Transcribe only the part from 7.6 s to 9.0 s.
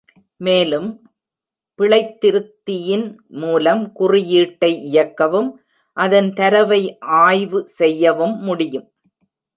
செய்யவும் முடியும்.